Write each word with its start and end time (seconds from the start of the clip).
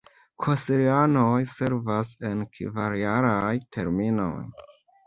Konsilianoj 0.45 1.35
servas 1.57 2.15
en 2.31 2.43
kvar-jaraj 2.57 3.57
terminoj. 3.79 4.35